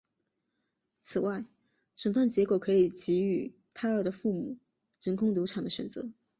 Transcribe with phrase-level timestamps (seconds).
[0.99, 1.45] 此外
[1.93, 4.57] 诊断结果可以给予胎儿的父母
[4.99, 6.09] 人工流产的选择。